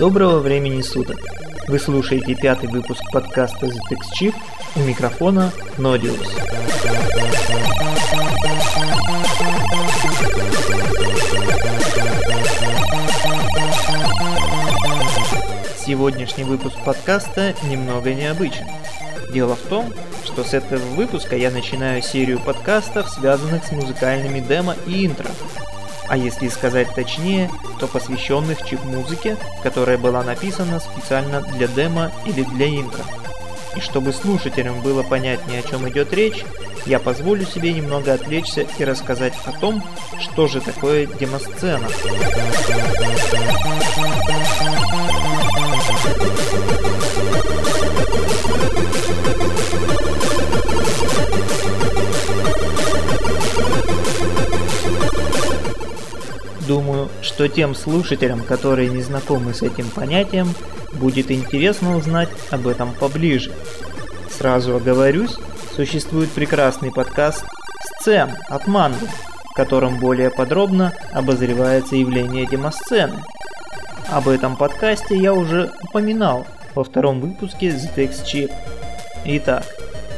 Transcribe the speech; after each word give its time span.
Доброго 0.00 0.38
времени 0.38 0.80
суток! 0.80 1.18
Вы 1.68 1.78
слушаете 1.78 2.34
пятый 2.34 2.70
выпуск 2.70 3.02
подкаста 3.12 3.66
ZX 3.66 3.98
Chip 4.18 4.34
у 4.74 4.80
микрофона 4.80 5.52
Nodius. 5.76 6.26
Сегодняшний 15.76 16.44
выпуск 16.44 16.76
подкаста 16.82 17.54
немного 17.68 18.14
необычен. 18.14 18.64
Дело 19.34 19.54
в 19.54 19.68
том, 19.68 19.92
что 20.24 20.44
с 20.44 20.54
этого 20.54 20.80
выпуска 20.94 21.36
я 21.36 21.50
начинаю 21.50 22.00
серию 22.00 22.40
подкастов, 22.40 23.10
связанных 23.10 23.66
с 23.66 23.72
музыкальными 23.72 24.40
демо 24.40 24.76
и 24.86 25.04
интро, 25.04 25.28
а 26.10 26.16
если 26.16 26.48
сказать 26.48 26.92
точнее, 26.92 27.48
то 27.78 27.86
посвященных 27.86 28.66
чип-музыке, 28.66 29.36
которая 29.62 29.96
была 29.96 30.24
написана 30.24 30.80
специально 30.80 31.40
для 31.40 31.68
демо 31.68 32.10
или 32.26 32.42
для 32.42 32.66
интро. 32.66 33.04
И 33.76 33.80
чтобы 33.80 34.12
слушателям 34.12 34.80
было 34.80 35.04
понятнее, 35.04 35.60
о 35.60 35.62
чем 35.62 35.88
идет 35.88 36.12
речь, 36.12 36.44
я 36.84 36.98
позволю 36.98 37.46
себе 37.46 37.72
немного 37.72 38.12
отвлечься 38.12 38.66
и 38.76 38.84
рассказать 38.84 39.34
о 39.44 39.52
том, 39.52 39.84
что 40.18 40.48
же 40.48 40.60
такое 40.60 41.06
демосцена. 41.06 41.86
Думаю, 56.70 57.08
что 57.20 57.48
тем 57.48 57.74
слушателям, 57.74 58.44
которые 58.44 58.90
не 58.90 59.02
знакомы 59.02 59.54
с 59.54 59.62
этим 59.62 59.90
понятием, 59.90 60.54
будет 60.92 61.32
интересно 61.32 61.96
узнать 61.96 62.28
об 62.52 62.68
этом 62.68 62.94
поближе. 62.94 63.50
Сразу 64.30 64.76
оговорюсь, 64.76 65.34
существует 65.74 66.30
прекрасный 66.30 66.92
подкаст 66.92 67.44
«Сцен» 67.98 68.30
от 68.48 68.68
Манго, 68.68 69.08
в 69.50 69.54
котором 69.54 69.98
более 69.98 70.30
подробно 70.30 70.92
обозревается 71.12 71.96
явление 71.96 72.46
демосцены. 72.46 73.20
Об 74.08 74.28
этом 74.28 74.54
подкасте 74.54 75.16
я 75.16 75.34
уже 75.34 75.72
упоминал 75.82 76.46
во 76.76 76.84
втором 76.84 77.20
выпуске 77.20 77.70
ZX 77.70 78.24
Chip. 78.24 78.52
Итак, 79.24 79.64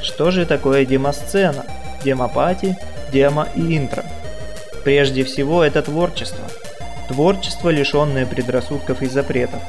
что 0.03 0.31
же 0.31 0.45
такое 0.45 0.85
демосцена, 0.85 1.65
демопати, 2.05 2.77
демо 3.11 3.49
и 3.57 3.79
интро? 3.79 4.05
Прежде 4.85 5.23
всего, 5.25 5.63
это 5.63 5.83
творчество. 5.83 6.45
Творчество, 7.09 7.71
лишенное 7.71 8.27
предрассудков 8.27 9.03
и 9.03 9.07
запретов. 9.07 9.61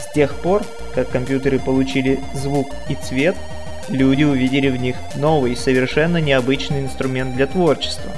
С 0.00 0.12
тех 0.12 0.34
пор, 0.36 0.62
как 0.94 1.10
компьютеры 1.10 1.58
получили 1.58 2.18
звук 2.34 2.74
и 2.88 2.94
цвет, 2.94 3.36
люди 3.88 4.24
увидели 4.24 4.68
в 4.68 4.76
них 4.76 4.96
новый, 5.16 5.54
совершенно 5.54 6.18
необычный 6.18 6.80
инструмент 6.80 7.34
для 7.36 7.46
творчества. 7.46 8.10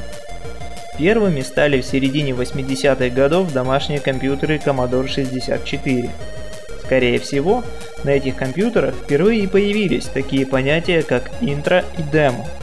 Первыми 0.98 1.40
стали 1.40 1.80
в 1.80 1.86
середине 1.86 2.32
80-х 2.32 3.08
годов 3.08 3.52
домашние 3.52 4.00
компьютеры 4.00 4.60
Commodore 4.64 5.08
64. 5.08 6.10
Скорее 6.84 7.18
всего, 7.18 7.64
на 8.04 8.10
этих 8.10 8.36
компьютерах 8.36 8.94
впервые 8.94 9.44
и 9.44 9.46
появились 9.46 10.04
такие 10.04 10.46
понятия, 10.46 11.02
как 11.02 11.30
интро 11.40 11.84
и 11.98 12.02
демо– 12.02 12.46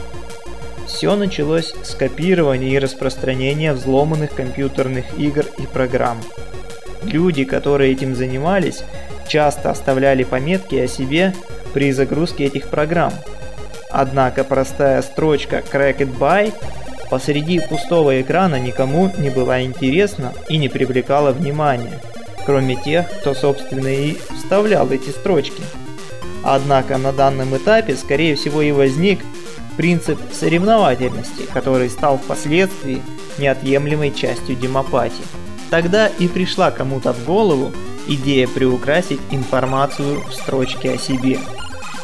все 0.88 1.16
началось 1.16 1.74
с 1.84 1.94
копирования 1.94 2.70
и 2.70 2.80
распространения 2.80 3.74
взломанных 3.74 4.32
компьютерных 4.32 5.06
игр 5.20 5.46
и 5.60 5.68
программ. 5.68 6.18
Люди, 7.04 7.44
которые 7.44 7.92
этим 7.92 8.16
занимались, 8.16 8.84
часто 9.28 9.70
оставляли 9.70 10.24
пометки 10.24 10.76
о 10.76 10.88
себе 10.88 11.34
при 11.74 11.92
загрузке 11.92 12.46
этих 12.46 12.68
программ. 12.70 13.14
Однако 13.92 14.44
простая 14.44 15.02
строчка 15.02 15.64
Cracked 15.72 16.18
By 16.18 16.54
посреди 17.10 17.60
пустого 17.60 18.20
экрана 18.22 18.60
никому 18.60 19.12
не 19.18 19.30
была 19.30 19.62
интересна 19.62 20.34
и 20.50 20.58
не 20.58 20.70
привлекала 20.70 21.32
внимания, 21.32 22.02
кроме 22.46 22.76
тех, 22.76 23.10
кто 23.20 23.34
собственно 23.34 23.88
и 23.88 24.18
вставлял 24.36 24.90
эти 24.90 25.10
строчки. 25.10 25.62
Однако 26.44 26.98
на 26.98 27.12
данном 27.12 27.56
этапе, 27.58 27.96
скорее 27.96 28.36
всего, 28.36 28.62
и 28.62 28.72
возник 28.72 29.20
принцип 29.78 30.20
соревновательности, 30.34 31.44
который 31.54 31.90
стал 31.90 32.18
впоследствии 32.18 33.02
неотъемлемой 33.38 34.12
частью 34.12 34.56
демопатии. 34.56 35.24
Тогда 35.70 36.08
и 36.08 36.28
пришла 36.28 36.72
кому-то 36.72 37.14
в 37.14 37.26
голову 37.26 37.72
идея 38.08 38.48
приукрасить 38.48 39.20
информацию 39.32 40.22
в 40.22 40.34
строчке 40.34 40.92
о 40.92 40.98
себе. 40.98 41.40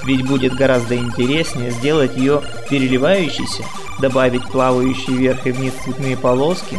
Ведь 0.06 0.28
будет 0.28 0.54
гораздо 0.54 0.96
интереснее 0.96 1.72
сделать 1.72 2.18
ее 2.18 2.42
переливающейся, 2.70 3.64
добавить 4.00 4.46
плавающие 4.52 5.16
вверх 5.16 5.48
и 5.48 5.52
вниз 5.52 5.74
цветные 5.84 6.18
полоски. 6.18 6.78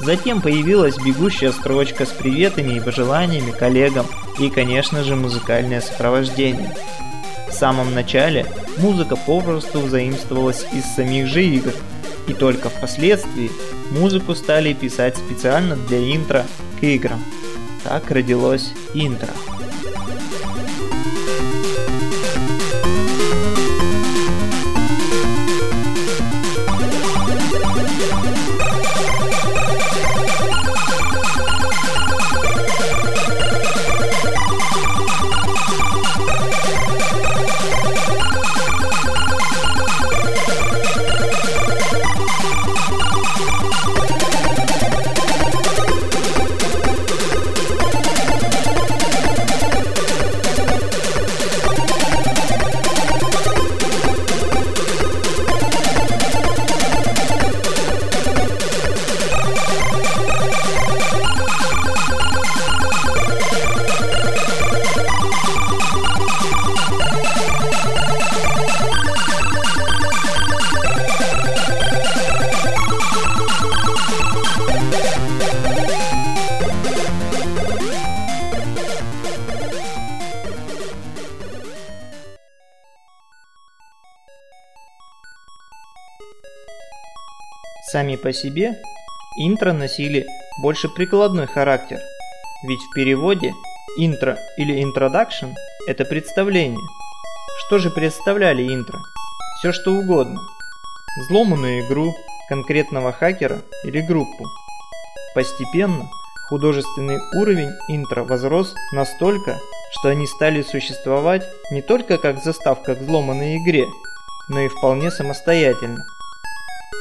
Затем 0.00 0.40
появилась 0.40 0.98
бегущая 0.98 1.52
строчка 1.52 2.06
с 2.06 2.10
приветами 2.10 2.74
и 2.76 2.80
пожеланиями 2.80 3.50
коллегам 3.50 4.06
и, 4.38 4.48
конечно 4.50 5.04
же, 5.04 5.16
музыкальное 5.16 5.80
сопровождение. 5.80 6.74
В 7.50 7.52
самом 7.52 7.94
начале 7.94 8.46
музыка 8.78 9.16
попросту 9.16 9.86
заимствовалась 9.88 10.64
из 10.72 10.84
самих 10.94 11.26
же 11.26 11.44
игр, 11.44 11.72
и 12.26 12.32
только 12.32 12.70
впоследствии 12.70 13.50
музыку 13.90 14.34
стали 14.34 14.72
писать 14.72 15.16
специально 15.16 15.76
для 15.76 15.98
интро 16.14 16.46
к 16.78 16.84
играм. 16.84 17.22
Так 17.84 18.10
родилось 18.10 18.72
интро. 18.94 19.28
Сами 88.00 88.16
по 88.16 88.32
себе 88.32 88.78
интро 89.36 89.74
носили 89.74 90.26
больше 90.62 90.88
прикладной 90.88 91.46
характер, 91.46 91.98
ведь 92.66 92.80
в 92.80 92.94
переводе 92.94 93.52
интро 93.98 94.38
или 94.56 94.82
introduction– 94.82 95.52
это 95.86 96.06
представление. 96.06 96.80
Что 97.58 97.76
же 97.76 97.90
представляли 97.90 98.62
интро? 98.74 99.00
Все 99.58 99.72
что 99.72 99.92
угодно. 99.92 100.40
Взломанную 101.18 101.86
игру, 101.86 102.14
конкретного 102.48 103.12
хакера 103.12 103.60
или 103.84 104.00
группу. 104.00 104.46
Постепенно 105.34 106.08
художественный 106.48 107.18
уровень 107.34 107.72
интро 107.88 108.24
возрос 108.24 108.74
настолько, 108.94 109.58
что 109.98 110.08
они 110.08 110.26
стали 110.26 110.62
существовать 110.62 111.46
не 111.70 111.82
только 111.82 112.16
как 112.16 112.42
заставка 112.42 112.94
к 112.94 113.00
взломанной 113.00 113.58
игре, 113.58 113.84
но 114.48 114.60
и 114.60 114.68
вполне 114.68 115.10
самостоятельно. 115.10 116.06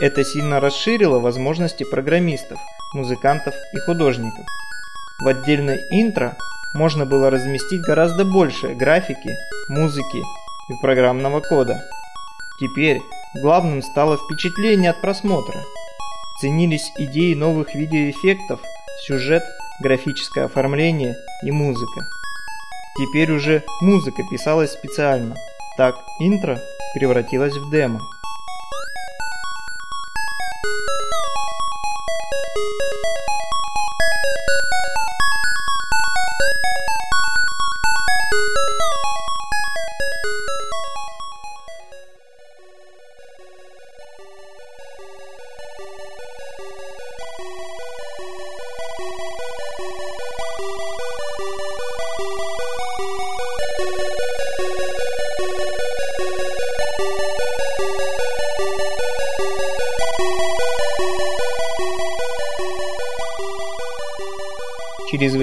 Это 0.01 0.23
сильно 0.23 0.59
расширило 0.59 1.19
возможности 1.19 1.83
программистов, 1.83 2.57
музыкантов 2.93 3.53
и 3.73 3.79
художников. 3.79 4.45
В 5.19 5.27
отдельной 5.27 5.79
интро 5.91 6.37
можно 6.73 7.05
было 7.05 7.29
разместить 7.29 7.81
гораздо 7.81 8.23
больше 8.23 8.75
графики, 8.75 9.29
музыки 9.67 10.17
и 10.69 10.73
программного 10.81 11.41
кода. 11.41 11.83
Теперь 12.59 13.01
главным 13.41 13.81
стало 13.81 14.17
впечатление 14.17 14.91
от 14.91 15.01
просмотра. 15.01 15.59
Ценились 16.39 16.91
идеи 16.97 17.33
новых 17.33 17.75
видеоэффектов, 17.75 18.61
сюжет, 19.05 19.43
графическое 19.81 20.45
оформление 20.45 21.15
и 21.43 21.51
музыка. 21.51 22.07
Теперь 22.97 23.31
уже 23.31 23.63
музыка 23.81 24.23
писалась 24.29 24.71
специально, 24.71 25.35
так 25.77 25.95
интро 26.19 26.59
превратилась 26.93 27.55
в 27.55 27.71
демо. 27.71 28.01
Thank 32.55 32.81
you. 34.49 34.58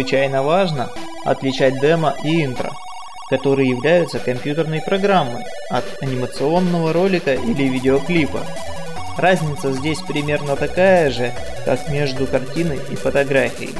Чрезвычайно 0.07 0.45
важно 0.45 0.89
отличать 1.25 1.81
демо 1.81 2.15
и 2.23 2.45
интро, 2.45 2.71
которые 3.29 3.71
являются 3.71 4.21
компьютерной 4.21 4.81
программой 4.81 5.43
от 5.69 5.85
анимационного 6.01 6.93
ролика 6.93 7.35
или 7.35 7.65
видеоклипа. 7.65 8.47
Разница 9.19 9.73
здесь 9.73 9.99
примерно 10.03 10.55
такая 10.55 11.11
же, 11.11 11.35
как 11.65 11.89
между 11.89 12.29
картиной 12.29 12.79
и 12.89 12.95
фотографией. 12.95 13.75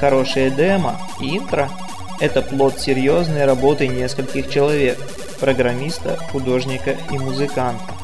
Хорошее 0.00 0.50
демо 0.50 1.00
и 1.20 1.38
интро– 1.38 1.70
это 2.20 2.42
плод 2.42 2.80
серьезной 2.80 3.44
работы 3.44 3.86
нескольких 3.86 4.50
человек– 4.50 4.98
программиста, 5.40 6.16
художника 6.32 6.96
и 7.12 7.16
музыканта. 7.16 7.94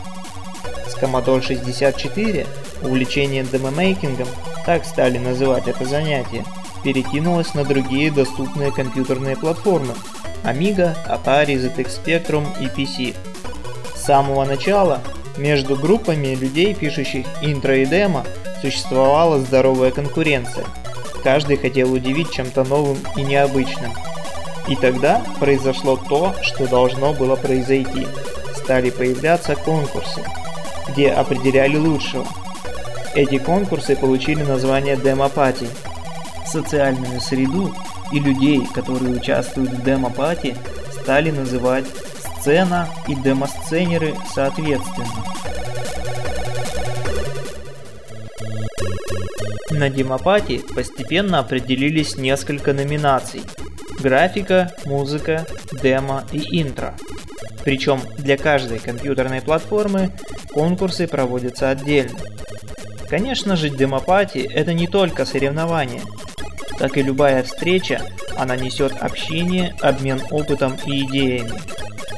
С 0.87 0.97
Commodore 1.03 1.43
64 1.43 2.47
увлечение 2.83 3.43
демомейкингом, 3.43 4.29
так 4.65 4.85
стали 4.85 5.19
называть 5.19 5.67
это 5.67 5.85
занятие, 5.85 6.45
перекинулась 6.85 7.55
на 7.55 7.65
другие 7.65 8.13
доступные 8.13 8.71
компьютерные 8.71 9.37
платформы 9.37 9.95
Amiga, 10.45 10.95
Atari, 11.09 11.57
ZX 11.57 12.05
Spectrum 12.05 12.47
и 12.61 12.67
PC. 12.67 13.17
С 13.95 14.03
самого 14.03 14.45
начала 14.45 15.01
между 15.39 15.75
группами 15.75 16.35
людей, 16.35 16.75
пишущих 16.75 17.27
интро 17.41 17.79
и 17.79 17.87
демо, 17.87 18.25
существовала 18.61 19.41
здоровая 19.41 19.91
конкуренция. 19.91 20.67
Каждый 21.23 21.57
хотел 21.57 21.93
удивить 21.93 22.31
чем-то 22.31 22.65
новым 22.65 22.99
и 23.17 23.23
необычным. 23.23 23.93
И 24.69 24.77
тогда 24.77 25.23
произошло 25.41 25.97
то, 25.97 26.35
что 26.43 26.67
должно 26.67 27.15
было 27.15 27.37
произойти. 27.37 28.07
Стали 28.55 28.91
появляться 28.91 29.57
конкурсы, 29.57 30.23
где 30.91 31.11
определяли 31.11 31.77
лучшего. 31.77 32.27
Эти 33.15 33.39
конкурсы 33.39 33.97
получили 33.97 34.43
название 34.43 34.97
демопатий 34.97 35.69
социальную 36.47 37.21
среду 37.21 37.75
и 38.13 38.21
людей, 38.21 38.67
которые 38.73 39.17
участвуют 39.17 39.71
в 39.71 39.83
демо-пати, 39.83 40.57
стали 40.93 41.31
называть 41.31 41.87
сцена 42.39 42.89
и 43.09 43.15
демосценеры 43.15 44.15
соответственно. 44.35 45.25
На 49.71 49.91
демопати 49.91 50.63
постепенно 50.75 51.41
определились 51.41 52.17
несколько 52.17 52.73
номинаций– 52.73 53.43
графика, 53.99 54.71
музыка, 54.85 55.47
демо 55.83 56.25
и 56.33 56.63
интро. 56.63 56.95
Причем 57.65 58.01
для 58.19 58.37
каждой 58.37 58.79
компьютерной 58.79 59.41
платформы 59.41 60.11
конкурсы 60.53 61.09
проводятся 61.09 61.71
отдельно. 61.71 62.19
Конечно 63.09 63.57
же, 63.57 63.69
демопати– 63.71 64.39
это 64.55 64.75
не 64.75 64.87
только 64.87 65.25
соревнования– 65.25 66.03
как 66.79 66.97
и 66.97 67.03
любая 67.03 67.43
встреча, 67.43 68.03
она 68.37 68.57
несет 68.57 68.93
общение, 69.01 69.75
обмен 69.81 70.21
опытом 70.31 70.77
и 70.87 71.05
идеями. 71.05 71.53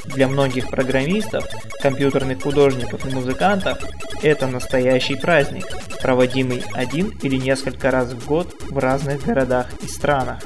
Для 0.07 0.29
многих 0.29 0.71
программистов, 0.71 1.47
компьютерных 1.81 2.43
художников 2.43 3.05
и 3.05 3.15
музыкантов 3.15 3.79
это 4.23 4.47
настоящий 4.47 5.17
праздник, 5.17 5.67
проводимый 6.01 6.63
один 6.73 7.11
или 7.23 7.37
несколько 7.37 7.91
раз 7.91 8.13
в 8.13 8.27
год 8.27 8.55
в 8.71 8.79
разных 8.79 9.25
городах 9.25 9.69
и 9.83 9.87
странах. 9.87 10.39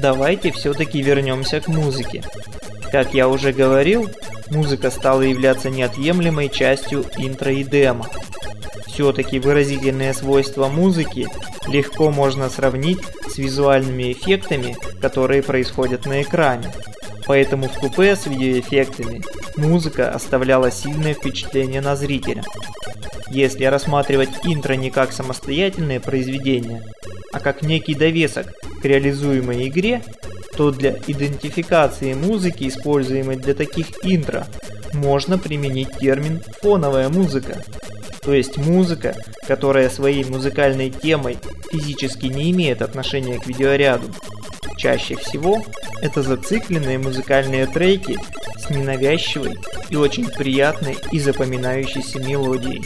Давайте 0.00 0.52
все-таки 0.52 1.02
вернемся 1.02 1.60
к 1.60 1.68
музыке. 1.68 2.22
Как 2.92 3.14
я 3.14 3.28
уже 3.28 3.52
говорил, 3.52 4.08
музыка 4.50 4.90
стала 4.90 5.22
являться 5.22 5.70
неотъемлемой 5.70 6.48
частью 6.48 7.04
интро 7.16 7.52
и 7.52 7.64
демо. 7.64 8.06
Все-таки 8.86 9.38
выразительные 9.38 10.12
свойства 10.12 10.68
музыки 10.68 11.28
легко 11.68 12.10
можно 12.10 12.48
сравнить 12.48 13.00
с 13.28 13.38
визуальными 13.38 14.12
эффектами, 14.12 14.76
которые 15.00 15.42
происходят 15.42 16.06
на 16.06 16.22
экране. 16.22 16.72
Поэтому 17.26 17.68
в 17.68 17.74
купе 17.74 18.16
с 18.16 18.26
видеоэффектами 18.26 19.22
музыка 19.56 20.10
оставляла 20.10 20.70
сильное 20.70 21.14
впечатление 21.14 21.80
на 21.80 21.94
зрителя. 21.94 22.42
Если 23.30 23.64
рассматривать 23.64 24.30
интро 24.44 24.72
не 24.72 24.90
как 24.90 25.12
самостоятельное 25.12 26.00
произведение, 26.00 26.82
а 27.32 27.40
как 27.40 27.62
некий 27.62 27.94
довесок 27.94 28.46
к 28.80 28.84
реализуемой 28.84 29.68
игре, 29.68 30.02
то 30.58 30.72
для 30.72 30.96
идентификации 31.06 32.14
музыки, 32.14 32.66
используемой 32.66 33.36
для 33.36 33.54
таких 33.54 33.86
интро, 34.02 34.44
можно 34.92 35.38
применить 35.38 35.96
термин 36.00 36.42
«фоновая 36.60 37.08
музыка», 37.08 37.62
то 38.22 38.34
есть 38.34 38.56
музыка, 38.58 39.14
которая 39.46 39.88
своей 39.88 40.24
музыкальной 40.24 40.90
темой 40.90 41.38
физически 41.70 42.26
не 42.26 42.50
имеет 42.50 42.82
отношения 42.82 43.38
к 43.38 43.46
видеоряду. 43.46 44.08
Чаще 44.76 45.14
всего 45.14 45.64
это 46.02 46.22
зацикленные 46.22 46.98
музыкальные 46.98 47.66
треки 47.66 48.18
с 48.58 48.68
ненавязчивой 48.68 49.56
и 49.90 49.96
очень 49.96 50.28
приятной 50.28 50.96
и 51.12 51.20
запоминающейся 51.20 52.18
мелодией. 52.18 52.84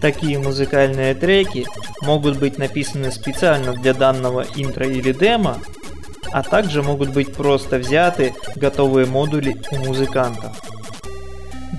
Такие 0.00 0.38
музыкальные 0.38 1.14
треки 1.14 1.66
могут 2.02 2.38
быть 2.38 2.56
написаны 2.56 3.10
специально 3.10 3.72
для 3.72 3.94
данного 3.94 4.44
интро 4.54 4.86
или 4.86 5.12
демо, 5.12 5.58
а 6.30 6.42
также 6.44 6.82
могут 6.82 7.10
быть 7.10 7.32
просто 7.32 7.78
взяты 7.78 8.32
готовые 8.54 9.06
модули 9.06 9.56
у 9.72 9.76
музыкантов. 9.76 10.52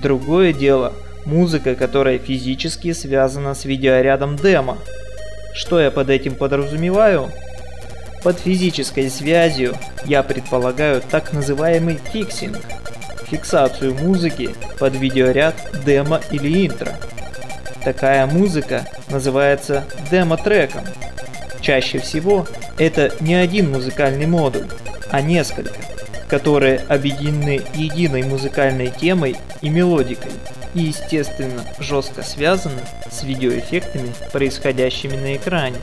Другое 0.02 0.52
дело– 0.52 0.92
музыка, 1.24 1.74
которая 1.74 2.18
физически 2.18 2.92
связана 2.92 3.54
с 3.54 3.64
видеорядом 3.64 4.36
демо. 4.36 4.76
Что 5.54 5.80
я 5.80 5.90
под 5.90 6.10
этим 6.10 6.34
подразумеваю? 6.34 7.30
Под 8.22 8.38
физической 8.38 9.08
связью 9.08 9.74
я 10.04 10.22
предполагаю 10.22 11.00
так 11.10 11.32
называемый 11.32 11.98
фиксинг– 12.12 12.58
фиксацию 13.30 13.94
музыки 13.94 14.50
под 14.78 14.94
видеоряд 14.96 15.54
демо 15.86 16.20
или 16.30 16.66
интро– 16.66 16.92
Такая 17.84 18.26
музыка 18.26 18.86
называется 19.08 19.84
демо-треком. 20.10 20.84
Чаще 21.60 21.98
всего 21.98 22.46
это 22.78 23.12
не 23.20 23.34
один 23.34 23.70
музыкальный 23.70 24.26
модуль, 24.26 24.66
а 25.10 25.20
несколько, 25.20 25.76
которые 26.28 26.78
объединены 26.88 27.62
единой 27.74 28.22
музыкальной 28.22 28.88
темой 28.88 29.36
и 29.62 29.68
мелодикой 29.68 30.32
и, 30.74 30.82
естественно, 30.82 31.64
жестко 31.78 32.22
связаны 32.22 32.80
с 33.10 33.24
видеоэффектами, 33.24 34.12
происходящими 34.32 35.16
на 35.16 35.36
экране. 35.36 35.78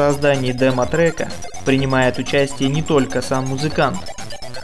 Создании 0.00 0.52
демо-трека 0.52 1.28
принимает 1.66 2.16
участие 2.16 2.70
не 2.70 2.82
только 2.82 3.20
сам 3.20 3.44
музыкант. 3.48 3.98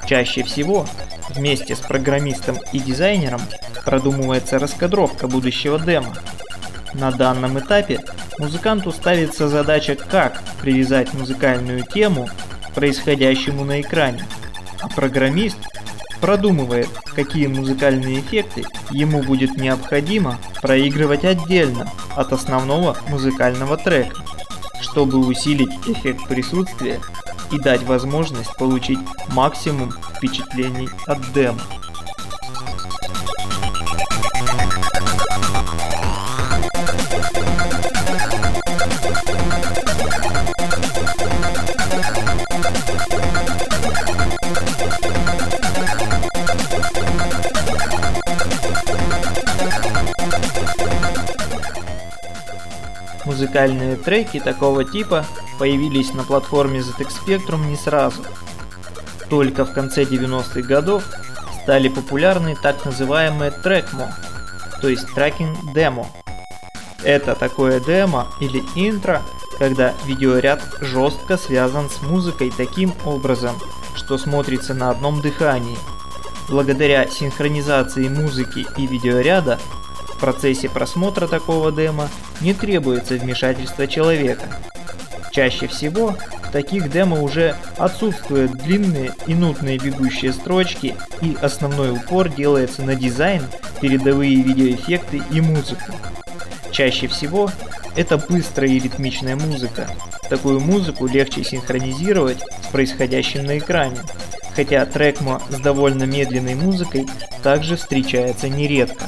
Чаще 0.06 0.42
всего 0.42 0.86
вместе 1.28 1.76
с 1.76 1.80
программистом 1.80 2.56
и 2.72 2.78
дизайнером 2.78 3.42
продумывается 3.84 4.58
раскадровка 4.58 5.28
будущего 5.28 5.78
демо. 5.78 6.14
На 6.94 7.12
данном 7.12 7.58
этапе 7.58 8.00
музыканту 8.38 8.92
ставится 8.92 9.46
задача, 9.48 9.94
как 9.94 10.42
привязать 10.62 11.12
музыкальную 11.12 11.82
тему 11.82 12.30
к 12.70 12.72
происходящему 12.72 13.62
на 13.62 13.82
экране, 13.82 14.24
а 14.80 14.88
программист 14.88 15.58
продумывает, 16.22 16.88
какие 17.14 17.46
музыкальные 17.46 18.20
эффекты 18.20 18.64
ему 18.90 19.22
будет 19.22 19.58
необходимо 19.58 20.38
проигрывать 20.62 21.26
отдельно 21.26 21.90
от 22.14 22.32
основного 22.32 22.96
музыкального 23.10 23.76
трека, 23.76 24.16
чтобы 24.80 25.18
усилить 25.18 25.72
эффект 25.86 26.26
присутствия 26.28 27.00
и 27.50 27.58
дать 27.58 27.82
возможность 27.84 28.54
получить 28.56 28.98
максимум 29.32 29.92
впечатлений 29.92 30.88
от 31.06 31.32
демо. 31.32 31.60
Музыкальные 53.36 53.96
треки 53.96 54.40
такого 54.40 54.82
типа 54.82 55.26
появились 55.58 56.14
на 56.14 56.24
платформе 56.24 56.80
ZX 56.80 57.12
Spectrum 57.22 57.66
не 57.66 57.76
сразу. 57.76 58.22
Только 59.28 59.66
в 59.66 59.74
конце 59.74 60.04
90-х 60.04 60.62
годов 60.62 61.04
стали 61.62 61.88
популярны 61.90 62.56
так 62.56 62.82
называемые 62.86 63.50
трекмо, 63.50 64.10
то 64.80 64.88
есть 64.88 65.12
трекинг 65.12 65.74
демо. 65.74 66.06
Это 67.04 67.34
такое 67.34 67.78
демо 67.78 68.26
или 68.40 68.64
интро, 68.74 69.20
когда 69.58 69.92
видеоряд 70.06 70.62
жестко 70.80 71.36
связан 71.36 71.90
с 71.90 72.00
музыкой 72.00 72.50
таким 72.56 72.94
образом, 73.04 73.54
что 73.94 74.16
смотрится 74.16 74.72
на 74.72 74.88
одном 74.88 75.20
дыхании. 75.20 75.76
Благодаря 76.48 77.06
синхронизации 77.06 78.08
музыки 78.08 78.66
и 78.78 78.86
видеоряда 78.86 79.58
в 80.08 80.16
процессе 80.18 80.70
просмотра 80.70 81.26
такого 81.26 81.70
демо 81.70 82.08
не 82.40 82.54
требуется 82.54 83.14
вмешательство 83.14 83.86
человека. 83.86 84.46
Чаще 85.32 85.66
всего 85.66 86.16
в 86.44 86.50
таких 86.50 86.90
демо 86.90 87.20
уже 87.20 87.56
отсутствуют 87.76 88.52
длинные 88.52 89.12
и 89.26 89.34
нудные 89.34 89.78
бегущие 89.78 90.32
строчки 90.32 90.94
и 91.20 91.36
основной 91.40 91.92
упор 91.92 92.28
делается 92.28 92.82
на 92.82 92.94
дизайн, 92.94 93.42
передовые 93.80 94.36
видеоэффекты 94.42 95.22
и 95.30 95.40
музыку. 95.40 95.92
Чаще 96.70 97.08
всего 97.08 97.50
это 97.96 98.18
быстрая 98.18 98.70
и 98.70 98.78
ритмичная 98.78 99.36
музыка. 99.36 99.88
Такую 100.28 100.60
музыку 100.60 101.06
легче 101.06 101.44
синхронизировать 101.44 102.42
с 102.62 102.66
происходящим 102.72 103.44
на 103.44 103.58
экране, 103.58 103.98
хотя 104.54 104.84
трекмо 104.86 105.40
с 105.50 105.60
довольно 105.60 106.04
медленной 106.04 106.54
музыкой 106.54 107.06
также 107.42 107.76
встречается 107.76 108.48
нередко. 108.48 109.04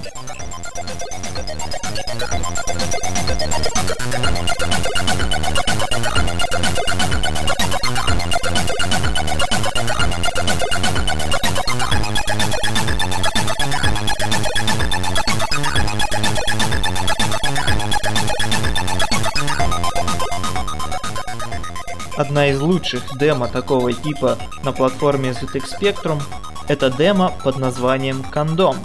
Одна 22.38 22.50
из 22.50 22.60
лучших 22.60 23.18
демо 23.18 23.48
такого 23.48 23.92
типа 23.92 24.38
на 24.62 24.70
платформе 24.70 25.30
ZX 25.30 25.64
Spectrum 25.80 26.22
это 26.68 26.88
демо 26.88 27.32
под 27.42 27.58
названием 27.58 28.22
Кондом 28.22 28.76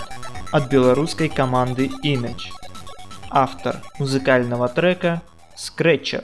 от 0.51 0.72
белорусской 0.72 1.29
команды 1.29 1.91
Image. 2.03 2.50
Автор 3.29 3.75
музыкального 4.00 4.67
трека 4.69 5.22
Scratcher. 5.55 6.24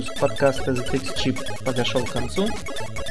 выпуск 0.00 0.18
подкаста 0.18 0.70
ZX 0.70 1.14
Chip 1.14 1.64
подошел 1.64 2.02
к 2.06 2.10
концу. 2.10 2.48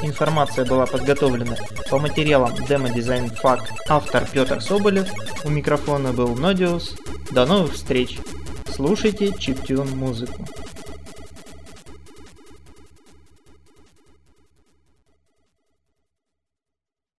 Информация 0.02 0.64
была 0.64 0.86
подготовлена 0.86 1.54
по 1.88 2.00
материалам 2.00 2.52
Demo 2.54 2.92
Design 2.92 3.32
Fact. 3.40 3.70
Автор 3.88 4.26
Петр 4.32 4.60
Соболев. 4.60 5.08
У 5.44 5.50
микрофона 5.50 6.12
был 6.12 6.34
Нодиус. 6.34 6.96
До 7.30 7.46
новых 7.46 7.74
встреч. 7.74 8.18
Слушайте 8.74 9.32
чиптюн 9.38 9.88
музыку. 9.90 10.44